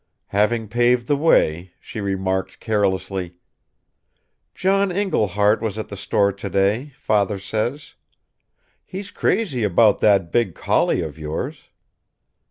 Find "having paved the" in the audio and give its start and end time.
0.33-1.15